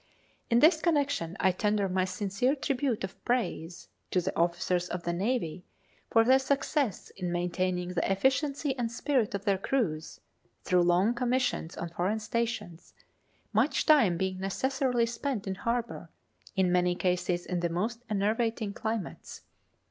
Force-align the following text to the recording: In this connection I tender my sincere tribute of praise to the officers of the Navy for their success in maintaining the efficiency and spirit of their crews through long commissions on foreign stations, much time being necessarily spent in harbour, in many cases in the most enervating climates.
In 0.49 0.61
this 0.61 0.81
connection 0.81 1.37
I 1.39 1.51
tender 1.51 1.87
my 1.87 2.05
sincere 2.05 2.55
tribute 2.55 3.03
of 3.03 3.23
praise 3.23 3.87
to 4.09 4.19
the 4.19 4.35
officers 4.35 4.89
of 4.89 5.03
the 5.03 5.13
Navy 5.13 5.63
for 6.09 6.23
their 6.23 6.39
success 6.39 7.11
in 7.11 7.31
maintaining 7.31 7.89
the 7.89 8.11
efficiency 8.11 8.75
and 8.79 8.91
spirit 8.91 9.35
of 9.35 9.45
their 9.45 9.59
crews 9.59 10.19
through 10.63 10.81
long 10.81 11.13
commissions 11.13 11.77
on 11.77 11.89
foreign 11.89 12.17
stations, 12.19 12.95
much 13.53 13.85
time 13.85 14.17
being 14.17 14.39
necessarily 14.39 15.05
spent 15.05 15.45
in 15.45 15.53
harbour, 15.53 16.09
in 16.55 16.71
many 16.71 16.95
cases 16.95 17.45
in 17.45 17.59
the 17.59 17.69
most 17.69 18.01
enervating 18.09 18.73
climates. 18.73 19.43